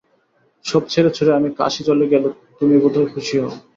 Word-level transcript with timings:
সব 0.65 0.81
ছেড়েছুড়ে 0.89 1.31
আমি 1.35 1.49
কাশী 1.59 1.81
চলে 1.89 2.05
গেলে 2.11 2.27
তমি 2.57 2.75
বোধহয় 2.83 3.09
খুশি 3.13 3.35
হও? 3.41 3.51